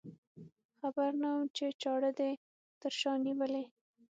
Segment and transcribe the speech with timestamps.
[0.79, 2.31] خبر نه وم چې چاړه دې
[2.81, 3.63] تر شا نیولې.